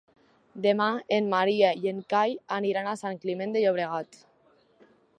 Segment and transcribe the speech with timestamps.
[0.65, 4.23] Demà en Maria i en Cai aniran a Sant Climent de Llobregat.